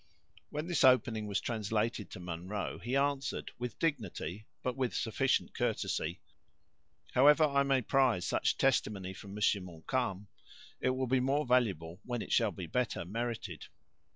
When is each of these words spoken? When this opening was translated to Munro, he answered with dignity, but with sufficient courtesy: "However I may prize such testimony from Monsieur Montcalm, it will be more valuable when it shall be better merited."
When 0.49 0.65
this 0.65 0.83
opening 0.83 1.27
was 1.27 1.39
translated 1.39 2.09
to 2.09 2.19
Munro, 2.19 2.79
he 2.79 2.95
answered 2.95 3.51
with 3.59 3.77
dignity, 3.77 4.47
but 4.63 4.75
with 4.75 4.95
sufficient 4.95 5.53
courtesy: 5.53 6.19
"However 7.11 7.43
I 7.43 7.61
may 7.61 7.83
prize 7.83 8.25
such 8.25 8.57
testimony 8.57 9.13
from 9.13 9.35
Monsieur 9.35 9.61
Montcalm, 9.61 10.25
it 10.79 10.89
will 10.89 11.05
be 11.05 11.19
more 11.19 11.45
valuable 11.45 11.99
when 12.03 12.23
it 12.23 12.31
shall 12.31 12.49
be 12.51 12.65
better 12.65 13.05
merited." 13.05 13.67